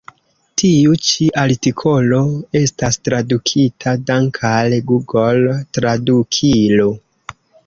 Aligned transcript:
Tiu 0.59 0.95
ĉi 1.09 1.25
artikolo 1.41 2.21
estas 2.61 2.97
tradukita 3.09 3.93
dank' 4.11 4.41
al 4.55 4.77
Google-Tradukilo. 4.93 6.91